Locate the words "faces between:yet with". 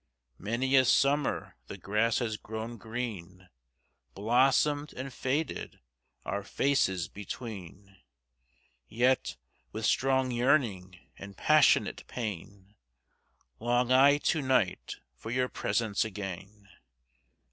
6.41-9.85